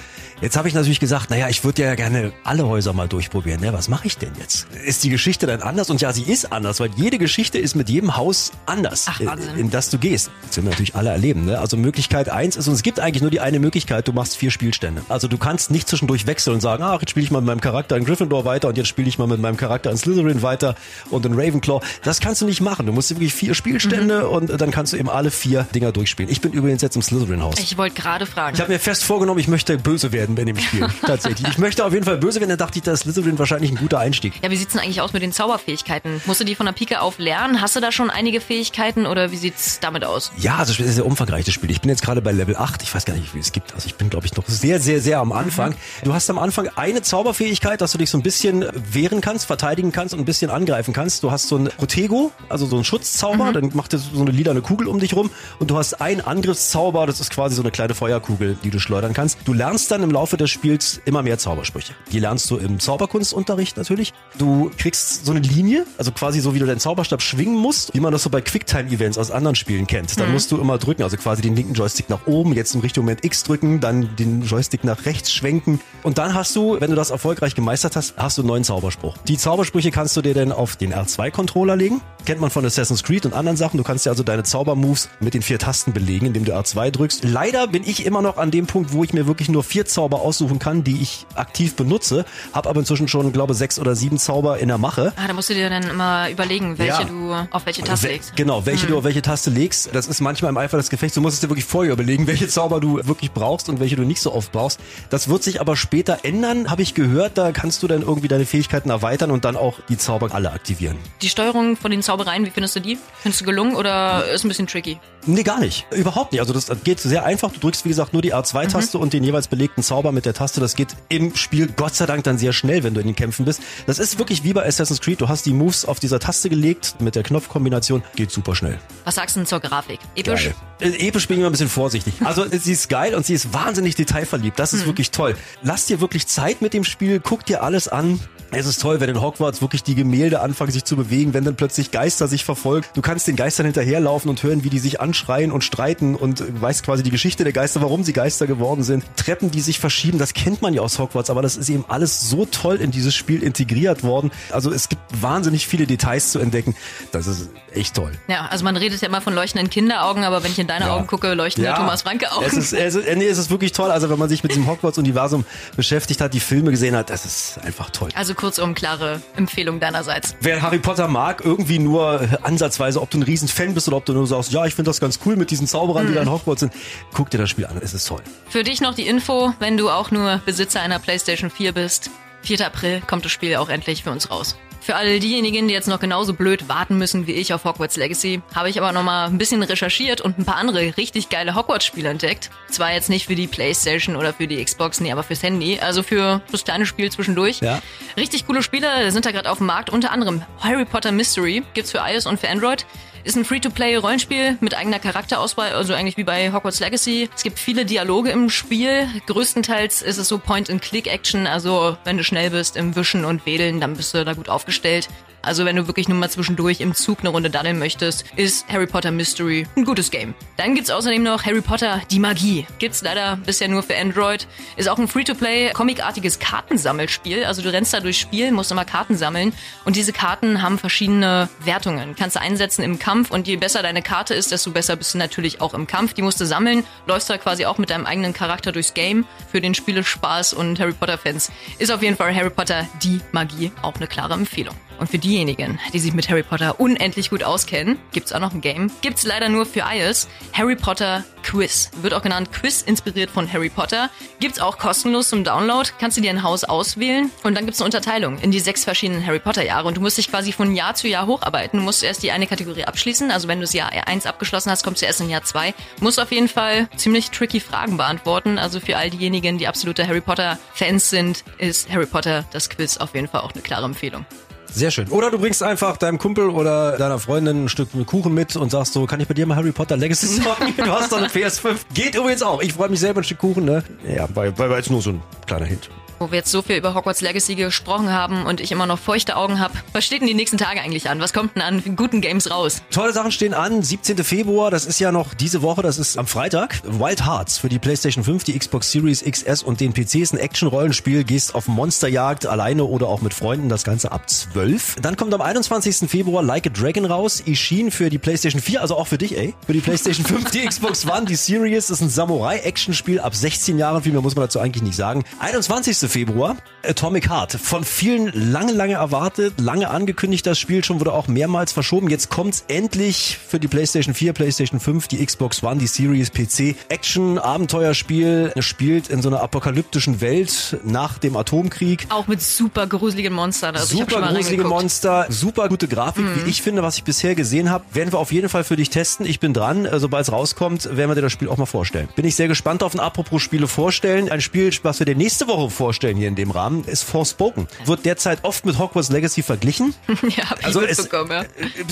Jetzt 0.40 0.56
habe 0.56 0.68
ich 0.68 0.74
natürlich 0.74 1.00
gesagt, 1.00 1.30
naja, 1.30 1.48
ich 1.48 1.64
würde 1.64 1.82
ja 1.82 1.96
gerne 1.96 2.32
alle 2.44 2.64
Häuser 2.68 2.92
mal 2.92 3.08
durchprobieren. 3.08 3.60
Ne? 3.60 3.72
Was 3.72 3.88
mache 3.88 4.06
ich 4.06 4.18
denn 4.18 4.30
jetzt? 4.38 4.68
Ist 4.86 5.02
die 5.02 5.10
Geschichte 5.10 5.48
dann 5.48 5.62
anders? 5.62 5.90
Und 5.90 6.00
ja, 6.00 6.12
sie 6.12 6.22
ist 6.22 6.52
anders, 6.52 6.78
weil 6.78 6.90
jede 6.94 7.18
Geschichte 7.18 7.58
ist 7.58 7.74
mit 7.74 7.88
jedem 7.88 8.16
Haus 8.16 8.52
anders, 8.64 9.06
Ach, 9.08 9.18
in, 9.18 9.26
Wahnsinn. 9.26 9.58
in 9.58 9.70
das 9.70 9.90
du 9.90 9.98
gehst. 9.98 10.30
Das 10.46 10.56
werden 10.56 10.66
wir 10.66 10.70
natürlich 10.70 10.94
alle 10.94 11.10
erleben. 11.10 11.46
Ne? 11.46 11.58
Also 11.58 11.76
Möglichkeit 11.76 12.28
eins 12.28 12.54
ist, 12.54 12.68
und 12.68 12.74
es 12.74 12.84
gibt 12.84 13.00
eigentlich 13.00 13.22
nur 13.22 13.32
die 13.32 13.40
eine 13.40 13.58
Möglichkeit, 13.58 14.06
du 14.06 14.12
machst 14.12 14.36
vier 14.36 14.52
Spielstände. 14.52 15.02
Also 15.08 15.26
du 15.26 15.38
kannst 15.38 15.72
nicht 15.72 15.88
zwischendurch 15.88 16.28
wechseln 16.28 16.54
und 16.54 16.60
sagen, 16.60 16.84
ach, 16.84 17.00
jetzt 17.00 17.10
spiele 17.10 17.24
ich 17.24 17.32
mal 17.32 17.40
mit 17.40 17.48
meinem 17.48 17.60
Charakter 17.60 17.87
in 17.96 18.04
Gryffindor 18.04 18.44
weiter 18.44 18.68
und 18.68 18.76
jetzt 18.76 18.88
spiele 18.88 19.08
ich 19.08 19.18
mal 19.18 19.26
mit 19.26 19.40
meinem 19.40 19.56
Charakter 19.56 19.90
in 19.90 19.96
Slytherin 19.96 20.42
weiter 20.42 20.74
und 21.10 21.24
in 21.26 21.34
Ravenclaw. 21.34 21.80
Das 22.02 22.20
kannst 22.20 22.40
du 22.42 22.46
nicht 22.46 22.60
machen. 22.60 22.86
Du 22.86 22.92
musst 22.92 23.10
wirklich 23.10 23.34
vier 23.34 23.54
Spielstände 23.54 24.28
und 24.28 24.60
dann 24.60 24.70
kannst 24.70 24.92
du 24.92 24.96
eben 24.96 25.08
alle 25.08 25.30
vier 25.30 25.64
Dinger 25.74 25.92
durchspielen. 25.92 26.30
Ich 26.30 26.40
bin 26.40 26.52
übrigens 26.52 26.82
jetzt 26.82 26.96
im 26.96 27.02
Slytherin-Haus. 27.02 27.58
Ich 27.58 27.76
wollte 27.78 28.00
gerade 28.00 28.26
fragen. 28.26 28.54
Ich 28.54 28.60
habe 28.60 28.72
mir 28.72 28.78
fest 28.78 29.04
vorgenommen, 29.04 29.40
ich 29.40 29.48
möchte 29.48 29.78
böse 29.78 30.12
werden 30.12 30.34
bei 30.34 30.44
dem 30.44 30.58
Spiel. 30.58 30.86
Tatsächlich. 31.06 31.48
Ich 31.48 31.58
möchte 31.58 31.84
auf 31.84 31.92
jeden 31.92 32.04
Fall 32.04 32.18
böse 32.18 32.40
werden. 32.40 32.50
Dann 32.50 32.58
dachte 32.58 32.78
ich, 32.78 32.84
da 32.84 32.92
ist 32.92 33.00
Slytherin 33.00 33.38
wahrscheinlich 33.38 33.70
ein 33.70 33.76
guter 33.76 33.98
Einstieg. 33.98 34.34
ja, 34.42 34.50
wie 34.50 34.56
sieht's 34.56 34.72
denn 34.72 34.82
eigentlich 34.82 35.00
aus 35.00 35.12
mit 35.12 35.22
den 35.22 35.32
Zauberfähigkeiten? 35.32 36.20
Musst 36.26 36.40
du 36.40 36.44
die 36.44 36.54
von 36.54 36.66
der 36.66 36.72
Pike 36.72 37.00
auf 37.00 37.18
lernen? 37.18 37.60
Hast 37.60 37.76
du 37.76 37.80
da 37.80 37.92
schon 37.92 38.10
einige 38.10 38.40
Fähigkeiten 38.40 39.06
oder 39.06 39.30
wie 39.32 39.36
sieht's 39.36 39.80
damit 39.80 40.04
aus? 40.04 40.32
Ja, 40.38 40.56
also 40.56 40.72
das 40.72 40.80
ist 40.80 40.86
ein 40.86 40.94
sehr 40.94 41.06
umfangreiches 41.06 41.54
Spiel. 41.54 41.70
Ich 41.70 41.80
bin 41.80 41.90
jetzt 41.90 42.02
gerade 42.02 42.22
bei 42.22 42.32
Level 42.32 42.56
8. 42.56 42.82
Ich 42.82 42.94
weiß 42.94 43.04
gar 43.04 43.14
nicht, 43.14 43.24
wie 43.24 43.28
viel 43.28 43.40
es 43.40 43.52
gibt. 43.52 43.74
Also 43.74 43.86
ich 43.86 43.94
bin, 43.94 44.10
glaube 44.10 44.26
ich, 44.26 44.34
noch 44.36 44.44
sehr, 44.46 44.80
sehr, 44.80 45.00
sehr 45.00 45.18
am 45.18 45.32
Anfang. 45.32 45.74
Du 46.04 46.14
hast 46.14 46.28
am 46.30 46.38
Anfang 46.38 46.68
eine 46.76 47.02
Zauberfähigkeit, 47.02 47.77
dass 47.80 47.92
du 47.92 47.98
dich 47.98 48.10
so 48.10 48.18
ein 48.18 48.22
bisschen 48.22 48.64
wehren 48.92 49.20
kannst, 49.20 49.46
verteidigen 49.46 49.92
kannst 49.92 50.14
und 50.14 50.20
ein 50.20 50.24
bisschen 50.24 50.50
angreifen 50.50 50.94
kannst. 50.94 51.22
Du 51.22 51.30
hast 51.30 51.48
so 51.48 51.56
ein 51.56 51.68
Protego, 51.76 52.32
also 52.48 52.66
so 52.66 52.76
ein 52.76 52.84
Schutzzauber, 52.84 53.52
dann 53.52 53.70
macht 53.74 53.94
es 53.94 54.10
so 54.12 54.20
eine 54.20 54.30
lilane 54.30 54.62
Kugel 54.62 54.88
um 54.88 55.00
dich 55.00 55.14
rum 55.14 55.30
und 55.58 55.70
du 55.70 55.76
hast 55.76 56.00
einen 56.00 56.20
Angriffszauber, 56.20 57.06
das 57.06 57.20
ist 57.20 57.30
quasi 57.30 57.56
so 57.56 57.62
eine 57.62 57.70
kleine 57.70 57.94
Feuerkugel, 57.94 58.56
die 58.62 58.70
du 58.70 58.78
schleudern 58.78 59.12
kannst. 59.12 59.38
Du 59.44 59.52
lernst 59.52 59.90
dann 59.90 60.02
im 60.02 60.10
Laufe 60.10 60.36
des 60.36 60.50
Spiels 60.50 61.00
immer 61.04 61.22
mehr 61.22 61.38
Zaubersprüche. 61.38 61.92
Die 62.12 62.20
lernst 62.20 62.50
du 62.50 62.56
im 62.56 62.78
Zauberkunstunterricht 62.78 63.76
natürlich. 63.76 64.12
Du 64.38 64.70
kriegst 64.78 65.26
so 65.26 65.32
eine 65.32 65.40
Linie, 65.40 65.86
also 65.98 66.12
quasi 66.12 66.40
so, 66.40 66.54
wie 66.54 66.58
du 66.58 66.66
deinen 66.66 66.80
Zauberstab 66.80 67.22
schwingen 67.22 67.56
musst, 67.56 67.94
wie 67.94 68.00
man 68.00 68.12
das 68.12 68.22
so 68.22 68.30
bei 68.30 68.40
Quicktime-Events 68.40 69.18
aus 69.18 69.30
anderen 69.30 69.56
Spielen 69.56 69.86
kennt. 69.86 70.18
Dann 70.18 70.32
musst 70.32 70.52
du 70.52 70.58
immer 70.58 70.78
drücken, 70.78 71.02
also 71.02 71.16
quasi 71.16 71.42
den 71.42 71.56
linken 71.56 71.74
Joystick 71.74 72.08
nach 72.08 72.26
oben, 72.26 72.52
jetzt 72.52 72.74
in 72.74 72.80
Richtung 72.80 73.04
Moment 73.04 73.24
X 73.24 73.42
drücken, 73.42 73.80
dann 73.80 74.14
den 74.16 74.42
Joystick 74.42 74.84
nach 74.84 75.06
rechts 75.06 75.32
schwenken. 75.32 75.80
Und 76.02 76.18
dann 76.18 76.34
hast 76.34 76.54
du, 76.54 76.80
wenn 76.80 76.90
du 76.90 76.96
das 76.96 77.10
erfolgreich 77.10 77.54
gemeistert 77.68 77.96
hast, 77.96 78.14
hast 78.16 78.38
du 78.38 78.42
einen 78.42 78.48
neuen 78.48 78.64
Zauberspruch. 78.64 79.14
Die 79.28 79.36
Zaubersprüche 79.36 79.90
kannst 79.90 80.16
du 80.16 80.22
dir 80.22 80.32
dann 80.32 80.52
auf 80.52 80.76
den 80.76 80.94
R2-Controller 80.94 81.76
legen. 81.76 82.00
Kennt 82.24 82.40
man 82.40 82.48
von 82.48 82.64
Assassin's 82.64 83.02
Creed 83.04 83.26
und 83.26 83.34
anderen 83.34 83.58
Sachen. 83.58 83.76
Du 83.76 83.82
kannst 83.84 84.06
dir 84.06 84.10
also 84.10 84.22
deine 84.22 84.42
Zaubermoves 84.42 85.10
mit 85.20 85.34
den 85.34 85.42
vier 85.42 85.58
Tasten 85.58 85.92
belegen, 85.92 86.24
indem 86.26 86.46
du 86.46 86.54
R2 86.54 86.90
drückst. 86.90 87.24
Leider 87.24 87.66
bin 87.66 87.82
ich 87.84 88.06
immer 88.06 88.22
noch 88.22 88.38
an 88.38 88.50
dem 88.50 88.66
Punkt, 88.66 88.92
wo 88.94 89.04
ich 89.04 89.12
mir 89.12 89.26
wirklich 89.26 89.50
nur 89.50 89.62
vier 89.64 89.84
Zauber 89.84 90.22
aussuchen 90.22 90.58
kann, 90.58 90.82
die 90.82 91.00
ich 91.02 91.26
aktiv 91.34 91.74
benutze. 91.76 92.24
Hab 92.54 92.66
aber 92.66 92.80
inzwischen 92.80 93.06
schon, 93.06 93.32
glaube 93.32 93.52
sechs 93.52 93.78
oder 93.78 93.94
sieben 93.94 94.16
Zauber 94.18 94.58
in 94.58 94.68
der 94.68 94.78
Mache. 94.78 95.12
Ah, 95.16 95.26
da 95.28 95.34
musst 95.34 95.50
du 95.50 95.54
dir 95.54 95.68
dann 95.68 95.82
immer 95.82 96.30
überlegen, 96.30 96.78
welche 96.78 97.02
Ja. 97.02 97.04
du 97.04 97.34
auf 97.50 97.66
welche 97.66 97.82
Taste 97.82 98.08
legst. 98.08 98.34
Genau, 98.34 98.64
welche 98.64 98.84
Hm. 98.84 98.92
du 98.92 98.98
auf 98.98 99.04
welche 99.04 99.20
Taste 99.20 99.50
legst. 99.50 99.90
Das 99.94 100.06
ist 100.06 100.20
manchmal 100.22 100.50
im 100.50 100.56
Eifer 100.56 100.78
des 100.78 100.88
Gefechts. 100.88 101.14
Du 101.14 101.20
musst 101.20 101.34
es 101.34 101.40
dir 101.40 101.50
wirklich 101.50 101.66
vorher 101.66 101.92
überlegen, 101.92 102.26
welche 102.26 102.48
Zauber 102.48 102.80
du 102.80 102.96
wirklich 103.06 103.32
brauchst 103.32 103.68
und 103.68 103.78
welche 103.78 103.96
du 103.96 104.04
nicht 104.04 104.22
so 104.22 104.32
oft 104.34 104.52
brauchst. 104.52 104.80
Das 105.10 105.28
wird 105.28 105.42
sich 105.42 105.60
aber 105.60 105.76
später 105.76 106.20
ändern, 106.24 106.70
habe 106.70 106.80
ich 106.82 106.94
gehört. 106.94 107.36
Da 107.36 107.52
kannst 107.58 107.82
du 107.82 107.88
dann 107.88 108.02
irgendwie 108.02 108.28
deine 108.28 108.46
Fähigkeiten 108.46 108.88
erweitern 108.88 109.32
und 109.32 109.44
dann 109.44 109.56
auch 109.56 109.80
die 109.88 109.98
Zauber 109.98 110.32
alle 110.32 110.52
aktivieren. 110.52 110.96
Die 111.22 111.28
Steuerung 111.28 111.76
von 111.76 111.90
den 111.90 112.02
Zaubereien, 112.02 112.46
wie 112.46 112.50
findest 112.50 112.76
du 112.76 112.80
die? 112.80 112.96
Findest 113.20 113.40
du 113.40 113.46
gelungen 113.46 113.74
oder 113.74 114.30
ist 114.30 114.44
ein 114.44 114.48
bisschen 114.48 114.68
tricky? 114.68 115.00
Nee, 115.28 115.42
gar 115.42 115.60
nicht. 115.60 115.86
Überhaupt 115.90 116.32
nicht. 116.32 116.40
Also 116.40 116.54
das 116.54 116.70
geht 116.84 117.00
sehr 117.00 117.22
einfach. 117.22 117.52
Du 117.52 117.60
drückst, 117.60 117.84
wie 117.84 117.90
gesagt, 117.90 118.14
nur 118.14 118.22
die 118.22 118.34
R2-Taste 118.34 118.96
und 118.96 119.12
den 119.12 119.22
jeweils 119.22 119.46
belegten 119.46 119.82
Zauber 119.82 120.10
mit 120.10 120.24
der 120.24 120.32
Taste. 120.32 120.58
Das 120.58 120.74
geht 120.74 120.96
im 121.10 121.36
Spiel 121.36 121.66
Gott 121.66 121.94
sei 121.94 122.06
Dank 122.06 122.24
dann 122.24 122.38
sehr 122.38 122.54
schnell, 122.54 122.82
wenn 122.82 122.94
du 122.94 123.00
in 123.00 123.06
den 123.06 123.14
Kämpfen 123.14 123.44
bist. 123.44 123.60
Das 123.86 123.98
ist 123.98 124.18
wirklich 124.18 124.42
wie 124.42 124.54
bei 124.54 124.66
Assassin's 124.66 125.02
Creed. 125.02 125.20
Du 125.20 125.28
hast 125.28 125.44
die 125.44 125.52
Moves 125.52 125.84
auf 125.84 126.00
dieser 126.00 126.18
Taste 126.18 126.48
gelegt 126.48 126.94
mit 127.00 127.14
der 127.14 127.24
Knopfkombination. 127.24 128.02
Geht 128.16 128.30
super 128.30 128.54
schnell. 128.54 128.78
Was 129.04 129.16
sagst 129.16 129.36
du 129.36 129.40
denn 129.40 129.46
zur 129.46 129.60
Grafik? 129.60 130.00
Episch? 130.14 130.44
Geil. 130.78 130.92
Äh, 130.92 131.08
Episch 131.08 131.28
bin 131.28 131.36
ich 131.36 131.40
immer 131.40 131.50
ein 131.50 131.52
bisschen 131.52 131.68
vorsichtig. 131.68 132.14
Also 132.24 132.46
sie 132.50 132.72
ist 132.72 132.88
geil 132.88 133.14
und 133.14 133.26
sie 133.26 133.34
ist 133.34 133.52
wahnsinnig 133.52 133.96
detailverliebt. 133.96 134.58
Das 134.58 134.72
ist 134.72 134.86
wirklich 134.86 135.10
toll. 135.10 135.36
Lass 135.62 135.84
dir 135.84 136.00
wirklich 136.00 136.26
Zeit 136.26 136.62
mit 136.62 136.72
dem 136.72 136.84
Spiel, 136.84 137.20
guck 137.20 137.44
dir 137.44 137.62
alles 137.62 137.88
an. 137.88 138.18
Es 138.50 138.66
ist 138.66 138.80
toll, 138.80 138.98
wenn 139.00 139.10
in 139.10 139.20
Hogwarts 139.20 139.60
wirklich 139.60 139.82
die 139.82 139.94
Gemälde 139.94 140.40
anfangen 140.40 140.70
sich 140.72 140.84
zu 140.84 140.96
bewegen, 140.96 141.34
wenn 141.34 141.44
dann 141.44 141.54
plötzlich 141.56 141.90
Geister 141.90 142.28
sich 142.28 142.44
verfolgen. 142.44 142.86
Du 142.94 143.02
kannst 143.02 143.26
den 143.28 143.36
Geistern 143.36 143.66
hinterherlaufen 143.66 144.30
und 144.30 144.42
hören, 144.42 144.64
wie 144.64 144.70
die 144.70 144.78
sich 144.78 145.00
anschreien 145.00 145.52
und 145.52 145.64
streiten 145.64 146.14
und 146.14 146.42
weißt 146.60 146.82
quasi 146.82 147.02
die 147.02 147.10
Geschichte 147.10 147.44
der 147.44 147.52
Geister, 147.52 147.82
warum 147.82 148.04
sie 148.04 148.12
Geister 148.14 148.46
geworden 148.46 148.82
sind. 148.82 149.04
Treppen, 149.16 149.50
die 149.50 149.60
sich 149.60 149.78
verschieben, 149.78 150.18
das 150.18 150.32
kennt 150.32 150.62
man 150.62 150.72
ja 150.72 150.80
aus 150.80 150.98
Hogwarts, 150.98 151.28
aber 151.28 151.42
das 151.42 151.56
ist 151.56 151.68
eben 151.68 151.84
alles 151.88 152.28
so 152.30 152.46
toll 152.46 152.76
in 152.76 152.90
dieses 152.90 153.14
Spiel 153.14 153.42
integriert 153.42 154.02
worden. 154.02 154.30
Also 154.50 154.72
es 154.72 154.88
gibt 154.88 155.02
wahnsinnig 155.20 155.66
viele 155.66 155.86
Details 155.86 156.32
zu 156.32 156.38
entdecken. 156.38 156.74
Das 157.12 157.26
ist 157.26 157.50
echt 157.72 157.94
toll. 157.96 158.12
Ja, 158.28 158.46
also 158.46 158.64
man 158.64 158.76
redet 158.76 159.00
ja 159.02 159.08
immer 159.08 159.20
von 159.20 159.34
leuchtenden 159.34 159.68
Kinderaugen, 159.68 160.24
aber 160.24 160.42
wenn 160.42 160.50
ich 160.52 160.58
in 160.58 160.66
deine 160.66 160.86
Ja. 160.86 160.96
Augen 160.96 161.06
gucke, 161.06 161.34
leuchten 161.34 161.64
ja. 161.64 161.76
Thomas 161.76 162.02
Franke 162.02 162.32
Augen. 162.32 162.46
Es 162.46 162.54
ist, 162.54 162.72
es 162.72 162.94
ist, 162.94 163.16
nee, 163.16 163.26
es 163.26 163.36
ist 163.36 163.50
wirklich 163.50 163.72
toll. 163.72 163.90
Also 163.90 164.08
wenn 164.08 164.18
man 164.18 164.28
sich 164.30 164.42
mit 164.42 164.52
diesem 164.52 164.66
Hogwarts-Universum 164.66 165.44
beschäftigt 165.76 166.20
hat, 166.22 166.32
die 166.32 166.40
Filme 166.40 166.70
gesehen 166.70 166.96
hat, 166.96 167.10
das 167.10 167.26
ist 167.26 167.58
einfach 167.62 167.90
toll. 167.90 168.08
also 168.14 168.34
kurzum, 168.38 168.74
klare 168.74 169.20
Empfehlung 169.36 169.80
deinerseits. 169.80 170.34
Wer 170.40 170.62
Harry 170.62 170.78
Potter 170.78 171.08
mag, 171.08 171.42
irgendwie 171.44 171.78
nur 171.78 172.26
ansatzweise, 172.42 173.02
ob 173.02 173.10
du 173.10 173.18
ein 173.18 173.22
Riesenfan 173.22 173.74
bist 173.74 173.88
oder 173.88 173.98
ob 173.98 174.06
du 174.06 174.14
nur 174.14 174.26
sagst, 174.26 174.52
ja, 174.52 174.64
ich 174.64 174.74
finde 174.74 174.88
das 174.88 175.00
ganz 175.00 175.18
cool 175.26 175.36
mit 175.36 175.50
diesen 175.50 175.66
Zauberern, 175.66 176.06
die 176.06 176.14
da 176.14 176.22
in 176.22 176.30
Hogwarts 176.30 176.60
sind, 176.60 176.72
guck 177.12 177.28
dir 177.28 177.38
das 177.38 177.50
Spiel 177.50 177.66
an, 177.66 177.78
es 177.82 177.92
ist 177.92 178.08
toll. 178.08 178.22
Für 178.48 178.62
dich 178.62 178.80
noch 178.80 178.94
die 178.94 179.06
Info, 179.06 179.52
wenn 179.58 179.76
du 179.76 179.90
auch 179.90 180.10
nur 180.10 180.40
Besitzer 180.46 180.80
einer 180.80 180.98
PlayStation 180.98 181.50
4 181.50 181.72
bist. 181.72 182.10
4. 182.42 182.64
April 182.64 183.02
kommt 183.06 183.24
das 183.24 183.32
Spiel 183.32 183.56
auch 183.56 183.68
endlich 183.68 184.04
für 184.04 184.10
uns 184.10 184.30
raus. 184.30 184.56
Für 184.88 184.96
all 184.96 185.20
diejenigen, 185.20 185.68
die 185.68 185.74
jetzt 185.74 185.86
noch 185.86 186.00
genauso 186.00 186.32
blöd 186.32 186.70
warten 186.70 186.96
müssen 186.96 187.26
wie 187.26 187.32
ich 187.32 187.52
auf 187.52 187.64
Hogwarts 187.66 187.98
Legacy, 187.98 188.40
habe 188.54 188.70
ich 188.70 188.80
aber 188.80 188.90
noch 188.92 189.02
mal 189.02 189.26
ein 189.26 189.36
bisschen 189.36 189.62
recherchiert 189.62 190.22
und 190.22 190.38
ein 190.38 190.46
paar 190.46 190.56
andere 190.56 190.96
richtig 190.96 191.28
geile 191.28 191.54
Hogwarts-Spiele 191.54 192.08
entdeckt. 192.08 192.48
Zwar 192.70 192.94
jetzt 192.94 193.10
nicht 193.10 193.26
für 193.26 193.34
die 193.34 193.48
Playstation 193.48 194.16
oder 194.16 194.32
für 194.32 194.46
die 194.46 194.64
Xbox, 194.64 195.02
nee, 195.02 195.12
aber 195.12 195.22
fürs 195.24 195.42
Handy, 195.42 195.78
also 195.78 196.02
für 196.02 196.40
das 196.50 196.64
kleine 196.64 196.86
Spiel 196.86 197.12
zwischendurch. 197.12 197.60
Ja. 197.60 197.82
Richtig 198.16 198.46
coole 198.46 198.62
Spiele 198.62 199.12
sind 199.12 199.26
da 199.26 199.30
gerade 199.30 199.50
auf 199.50 199.58
dem 199.58 199.66
Markt, 199.66 199.90
unter 199.90 200.10
anderem 200.10 200.40
Harry 200.60 200.86
Potter 200.86 201.12
Mystery, 201.12 201.62
gibt's 201.74 201.90
für 201.90 201.98
iOS 201.98 202.24
und 202.24 202.40
für 202.40 202.48
Android. 202.48 202.86
Ist 203.28 203.36
ein 203.36 203.44
Free-to-Play-Rollenspiel 203.44 204.56
mit 204.62 204.74
eigener 204.74 204.98
Charakterauswahl, 204.98 205.74
also 205.74 205.92
eigentlich 205.92 206.16
wie 206.16 206.24
bei 206.24 206.50
Hogwarts 206.50 206.80
Legacy. 206.80 207.28
Es 207.36 207.42
gibt 207.42 207.58
viele 207.58 207.84
Dialoge 207.84 208.30
im 208.30 208.48
Spiel. 208.48 209.06
Größtenteils 209.26 210.00
ist 210.00 210.16
es 210.16 210.28
so 210.28 210.38
Point-and-Click-Action, 210.38 211.46
also 211.46 211.98
wenn 212.04 212.16
du 212.16 212.24
schnell 212.24 212.48
bist 212.48 212.74
im 212.78 212.96
Wischen 212.96 213.26
und 213.26 213.44
Wedeln, 213.44 213.82
dann 213.82 213.98
bist 213.98 214.14
du 214.14 214.24
da 214.24 214.32
gut 214.32 214.48
aufgestellt. 214.48 215.08
Also 215.42 215.64
wenn 215.64 215.76
du 215.76 215.86
wirklich 215.86 216.08
nur 216.08 216.18
mal 216.18 216.30
zwischendurch 216.30 216.80
im 216.80 216.94
Zug 216.94 217.20
eine 217.20 217.28
Runde 217.28 217.50
daddeln 217.50 217.78
möchtest, 217.78 218.24
ist 218.36 218.68
Harry 218.68 218.86
Potter 218.86 219.10
Mystery 219.10 219.66
ein 219.76 219.84
gutes 219.84 220.10
Game. 220.10 220.34
Dann 220.56 220.74
gibt's 220.74 220.90
außerdem 220.90 221.22
noch 221.22 221.44
Harry 221.44 221.60
Potter 221.60 222.00
Die 222.10 222.18
Magie. 222.18 222.66
Gibt's 222.78 223.02
leider 223.02 223.36
bisher 223.36 223.68
nur 223.68 223.82
für 223.82 223.96
Android. 223.96 224.46
Ist 224.76 224.88
auch 224.88 224.98
ein 224.98 225.08
Free-to-Play, 225.08 225.72
comicartiges 225.72 226.38
Kartensammelspiel. 226.38 227.44
Also 227.44 227.62
du 227.62 227.72
rennst 227.72 227.94
da 227.94 228.00
durchs 228.00 228.18
Spiel, 228.18 228.52
musst 228.52 228.72
immer 228.72 228.84
Karten 228.84 229.16
sammeln. 229.16 229.52
Und 229.84 229.96
diese 229.96 230.12
Karten 230.12 230.62
haben 230.62 230.78
verschiedene 230.78 231.48
Wertungen. 231.64 232.16
Kannst 232.16 232.36
du 232.36 232.40
einsetzen 232.40 232.82
im 232.82 232.98
Kampf 232.98 233.30
und 233.30 233.46
je 233.46 233.56
besser 233.56 233.82
deine 233.82 234.02
Karte 234.02 234.34
ist, 234.34 234.50
desto 234.52 234.70
besser 234.70 234.96
bist 234.96 235.14
du 235.14 235.18
natürlich 235.18 235.60
auch 235.60 235.74
im 235.74 235.86
Kampf. 235.86 236.14
Die 236.14 236.22
musst 236.22 236.40
du 236.40 236.44
sammeln, 236.44 236.84
läufst 237.06 237.30
da 237.30 237.38
quasi 237.38 237.64
auch 237.66 237.78
mit 237.78 237.90
deinem 237.90 238.06
eigenen 238.06 238.32
Charakter 238.32 238.72
durchs 238.72 238.94
Game. 238.94 239.24
Für 239.50 239.60
den 239.60 239.74
Spielespaß 239.74 240.52
und 240.52 240.80
Harry 240.80 240.92
Potter-Fans 240.92 241.50
ist 241.78 241.92
auf 241.92 242.02
jeden 242.02 242.16
Fall 242.16 242.34
Harry 242.34 242.50
Potter 242.50 242.86
Die 243.02 243.20
Magie 243.32 243.72
auch 243.82 243.94
eine 243.96 244.06
klare 244.06 244.34
Empfehlung. 244.34 244.74
Und 244.98 245.08
für 245.10 245.18
diejenigen, 245.18 245.78
die 245.92 245.98
sich 245.98 246.12
mit 246.12 246.28
Harry 246.28 246.42
Potter 246.42 246.80
unendlich 246.80 247.30
gut 247.30 247.44
auskennen, 247.44 247.98
gibt's 248.12 248.32
auch 248.32 248.40
noch 248.40 248.52
ein 248.52 248.60
Game. 248.60 248.90
Gibt's 249.00 249.24
leider 249.24 249.48
nur 249.48 249.66
für 249.66 249.84
iOS. 249.88 250.28
Harry 250.52 250.76
Potter 250.76 251.24
Quiz. 251.42 251.90
Wird 252.02 252.14
auch 252.14 252.22
genannt 252.22 252.52
Quiz, 252.52 252.82
inspiriert 252.82 253.30
von 253.30 253.50
Harry 253.50 253.70
Potter. 253.70 254.10
Gibt's 254.40 254.60
auch 254.60 254.76
kostenlos 254.78 255.30
zum 255.30 255.44
Download. 255.44 255.88
Kannst 255.98 256.16
du 256.16 256.20
dir 256.20 256.30
ein 256.30 256.42
Haus 256.42 256.64
auswählen. 256.64 257.30
Und 257.42 257.56
dann 257.56 257.64
gibt's 257.64 257.80
eine 257.80 257.86
Unterteilung 257.86 258.38
in 258.38 258.50
die 258.50 258.60
sechs 258.60 258.84
verschiedenen 258.84 259.24
Harry 259.24 259.38
Potter 259.38 259.64
Jahre. 259.64 259.88
Und 259.88 259.96
du 259.96 260.00
musst 260.00 260.18
dich 260.18 260.28
quasi 260.30 260.52
von 260.52 260.74
Jahr 260.74 260.94
zu 260.94 261.08
Jahr 261.08 261.26
hocharbeiten. 261.26 261.78
Du 261.78 261.84
musst 261.84 262.02
erst 262.02 262.22
die 262.22 262.32
eine 262.32 262.46
Kategorie 262.46 262.84
abschließen. 262.84 263.30
Also 263.30 263.48
wenn 263.48 263.58
du 263.58 263.64
das 263.64 263.72
Jahr 263.72 263.90
1 263.90 264.26
abgeschlossen 264.26 264.70
hast, 264.70 264.82
kommst 264.82 265.02
du 265.02 265.06
erst 265.06 265.20
in 265.20 265.30
Jahr 265.30 265.44
2. 265.44 265.74
Musst 266.00 266.20
auf 266.20 266.32
jeden 266.32 266.48
Fall 266.48 266.88
ziemlich 266.96 267.30
tricky 267.30 267.60
Fragen 267.60 267.96
beantworten. 267.96 268.58
Also 268.58 268.80
für 268.80 268.96
all 268.96 269.10
diejenigen, 269.10 269.58
die 269.58 269.68
absolute 269.68 270.06
Harry 270.06 270.20
Potter 270.20 270.58
Fans 270.74 271.08
sind, 271.10 271.44
ist 271.58 271.90
Harry 271.90 272.06
Potter 272.06 272.44
das 272.52 272.68
Quiz 272.68 272.96
auf 272.98 273.14
jeden 273.14 273.28
Fall 273.28 273.40
auch 273.40 273.52
eine 273.52 273.62
klare 273.62 273.84
Empfehlung. 273.84 274.26
Sehr 274.72 274.90
schön. 274.90 275.08
Oder 275.08 275.30
du 275.30 275.38
bringst 275.38 275.62
einfach 275.62 275.96
deinem 275.96 276.18
Kumpel 276.18 276.48
oder 276.50 276.96
deiner 276.98 277.18
Freundin 277.18 277.64
ein 277.64 277.68
Stück 277.68 277.88
Kuchen 278.06 278.34
mit 278.34 278.56
und 278.56 278.70
sagst 278.70 278.92
so, 278.92 279.06
kann 279.06 279.20
ich 279.20 279.28
bei 279.28 279.34
dir 279.34 279.46
mal 279.46 279.56
Harry 279.56 279.72
Potter 279.72 279.96
Legacy 279.96 280.26
zocken? 280.42 280.74
Du 280.76 280.86
hast 280.90 281.10
doch 281.12 281.18
eine 281.18 281.28
PS5. 281.28 281.76
Geht 281.94 282.14
übrigens 282.14 282.42
auch. 282.42 282.60
Ich 282.60 282.74
freue 282.74 282.88
mich 282.88 283.00
selber 283.00 283.20
ein 283.20 283.24
Stück 283.24 283.38
Kuchen, 283.38 283.64
ne? 283.64 283.82
Ja, 284.06 284.28
weil, 284.34 284.56
weil 284.58 284.70
jetzt 284.72 284.90
nur 284.90 285.02
so 285.02 285.10
ein 285.10 285.22
kleiner 285.46 285.66
Hint 285.66 285.88
wo 286.18 286.30
wir 286.30 286.38
jetzt 286.38 286.50
so 286.50 286.62
viel 286.62 286.76
über 286.76 286.94
Hogwarts 286.94 287.20
Legacy 287.20 287.54
gesprochen 287.54 288.12
haben 288.12 288.46
und 288.46 288.60
ich 288.60 288.72
immer 288.72 288.86
noch 288.86 288.98
feuchte 288.98 289.36
Augen 289.36 289.60
habe. 289.60 289.74
Was 289.92 290.04
steht 290.04 290.20
denn 290.20 290.28
die 290.28 290.34
nächsten 290.34 290.58
Tage 290.58 290.80
eigentlich 290.80 291.08
an? 291.08 291.20
Was 291.20 291.32
kommt 291.32 291.56
denn 291.56 291.62
an 291.62 291.82
guten 291.96 292.20
Games 292.20 292.50
raus? 292.50 292.82
Tolle 292.90 293.12
Sachen 293.12 293.32
stehen 293.32 293.54
an. 293.54 293.82
17. 293.82 294.22
Februar, 294.24 294.70
das 294.70 294.86
ist 294.86 294.98
ja 294.98 295.12
noch 295.12 295.34
diese 295.34 295.62
Woche, 295.62 295.82
das 295.82 295.98
ist 295.98 296.18
am 296.18 296.26
Freitag. 296.26 296.80
Wild 296.84 297.24
Hearts 297.24 297.58
für 297.58 297.68
die 297.68 297.78
PlayStation 297.78 298.24
5, 298.24 298.44
die 298.44 298.58
Xbox 298.58 298.90
Series 298.90 299.24
XS 299.24 299.62
und 299.62 299.80
den 299.80 299.92
PC 299.92 300.16
ist 300.16 300.32
ein 300.32 300.38
Action-Rollenspiel. 300.38 301.24
Gehst 301.24 301.54
auf 301.54 301.68
Monsterjagd 301.68 302.46
alleine 302.46 302.84
oder 302.84 303.08
auch 303.08 303.20
mit 303.20 303.34
Freunden. 303.34 303.68
Das 303.68 303.84
Ganze 303.84 304.12
ab 304.12 304.28
12. 304.28 304.96
Dann 305.02 305.16
kommt 305.16 305.34
am 305.34 305.40
21. 305.40 306.08
Februar 306.08 306.42
Like 306.42 306.66
a 306.66 306.70
Dragon 306.70 307.04
raus. 307.04 307.42
Ishin 307.44 307.90
für 307.90 308.10
die 308.10 308.18
PlayStation 308.18 308.60
4, 308.60 308.80
also 308.80 308.96
auch 308.96 309.06
für 309.06 309.18
dich, 309.18 309.36
ey. 309.36 309.54
Für 309.66 309.72
die 309.72 309.80
PlayStation 309.80 310.24
5, 310.24 310.50
die 310.50 310.66
Xbox 310.66 311.06
One, 311.06 311.26
die 311.26 311.36
Series. 311.36 311.90
Ist 311.90 312.00
ein 312.00 312.08
Samurai-Action-Spiel 312.08 313.20
ab 313.20 313.34
16 313.34 313.78
Jahren. 313.78 314.02
Viel 314.02 314.12
mehr 314.12 314.22
muss 314.22 314.36
man 314.36 314.44
dazu 314.44 314.60
eigentlich 314.60 314.82
nicht 314.82 314.96
sagen. 314.96 315.24
21. 315.40 316.07
Februar 316.08 316.56
Atomic 316.86 317.28
Heart. 317.28 317.52
Von 317.52 317.84
vielen 317.84 318.32
lange, 318.52 318.72
lange 318.72 318.94
erwartet, 318.94 319.60
lange 319.60 319.90
angekündigt 319.90 320.46
das 320.46 320.58
Spiel 320.58 320.84
schon, 320.84 321.00
wurde 321.00 321.12
auch 321.12 321.28
mehrmals 321.28 321.72
verschoben. 321.72 322.08
Jetzt 322.08 322.30
kommt's 322.30 322.64
endlich 322.68 323.38
für 323.46 323.60
die 323.60 323.68
PlayStation 323.68 324.14
4, 324.14 324.32
PlayStation 324.32 324.80
5, 324.80 325.08
die 325.08 325.24
Xbox 325.24 325.62
One, 325.62 325.76
die 325.76 325.86
Series 325.86 326.30
PC. 326.30 326.76
Action, 326.88 327.38
Abenteuerspiel. 327.38 328.52
Es 328.54 328.64
spielt 328.64 329.08
in 329.08 329.22
so 329.22 329.28
einer 329.28 329.42
apokalyptischen 329.42 330.20
Welt 330.20 330.78
nach 330.84 331.18
dem 331.18 331.36
Atomkrieg. 331.36 332.06
Auch 332.08 332.26
mit 332.26 332.40
super 332.40 332.86
gruseligen 332.86 333.32
Monstern. 333.32 333.76
Also 333.76 333.98
super 333.98 334.22
gruselige 334.32 334.64
Monster, 334.64 335.26
super 335.28 335.68
gute 335.68 335.88
Grafik, 335.88 336.24
mhm. 336.24 336.44
wie 336.44 336.50
ich 336.50 336.62
finde, 336.62 336.82
was 336.82 336.96
ich 336.96 337.04
bisher 337.04 337.34
gesehen 337.34 337.70
habe. 337.70 337.84
Werden 337.92 338.12
wir 338.12 338.18
auf 338.18 338.32
jeden 338.32 338.48
Fall 338.48 338.64
für 338.64 338.76
dich 338.76 338.90
testen. 338.90 339.26
Ich 339.26 339.40
bin 339.40 339.52
dran. 339.52 339.84
Äh, 339.84 339.98
Sobald 339.98 340.26
es 340.26 340.32
rauskommt, 340.32 340.96
werden 340.96 341.10
wir 341.10 341.14
dir 341.14 341.22
das 341.22 341.32
Spiel 341.32 341.48
auch 341.48 341.58
mal 341.58 341.66
vorstellen. 341.66 342.08
Bin 342.16 342.24
ich 342.24 342.36
sehr 342.36 342.48
gespannt 342.48 342.82
auf 342.82 342.94
ein 342.94 343.00
Apropos 343.00 343.42
Spiele 343.42 343.66
vorstellen. 343.66 344.30
Ein 344.30 344.40
Spiel, 344.40 344.72
was 344.82 345.00
wir 345.00 345.06
dir 345.06 345.16
nächste 345.16 345.48
Woche 345.48 345.70
vorstellen 345.70 345.97
hier 346.02 346.28
in 346.28 346.34
dem 346.34 346.50
Rahmen, 346.50 346.84
ist 346.84 347.02
Forspoken. 347.04 347.66
Wird 347.84 348.04
derzeit 348.04 348.44
oft 348.44 348.64
mit 348.64 348.78
Hogwarts 348.78 349.10
Legacy 349.10 349.42
verglichen. 349.42 349.94
ja, 350.08 350.50
hab 350.50 350.60
ich 350.60 350.66
also 350.66 350.82
es, 350.82 351.08
ja. 351.10 351.44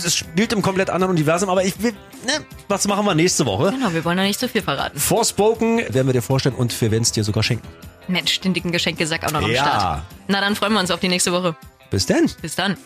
es 0.04 0.16
spielt 0.16 0.52
im 0.52 0.62
komplett 0.62 0.90
anderen 0.90 1.12
Universum, 1.12 1.50
aber 1.50 1.64
ich 1.64 1.82
will, 1.82 1.92
ne, 2.24 2.44
was 2.68 2.86
machen 2.86 3.04
wir 3.04 3.14
nächste 3.14 3.46
Woche? 3.46 3.70
Genau, 3.70 3.92
wir 3.92 4.04
wollen 4.04 4.18
ja 4.18 4.24
nicht 4.24 4.40
so 4.40 4.48
viel 4.48 4.62
verraten. 4.62 4.98
Forspoken 4.98 5.78
werden 5.92 6.06
wir 6.06 6.12
dir 6.12 6.22
vorstellen 6.22 6.54
und 6.54 6.78
wir 6.80 6.90
werden 6.90 7.02
es 7.02 7.12
dir 7.12 7.24
sogar 7.24 7.42
schenken. 7.42 7.66
Mensch, 8.08 8.40
den 8.40 8.54
dicken 8.54 8.72
Geschenkesack 8.72 9.24
auch 9.24 9.32
noch 9.32 9.42
am 9.42 9.50
ja. 9.50 9.62
Start. 9.62 10.02
Na, 10.28 10.40
dann 10.40 10.54
freuen 10.54 10.72
wir 10.72 10.80
uns 10.80 10.90
auf 10.90 11.00
die 11.00 11.08
nächste 11.08 11.32
Woche. 11.32 11.56
Bis 11.90 12.06
dann. 12.06 12.30
Bis 12.40 12.54
dann. 12.54 12.76